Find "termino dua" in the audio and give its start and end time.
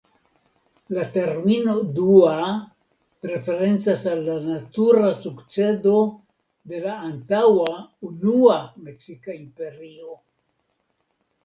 1.17-2.31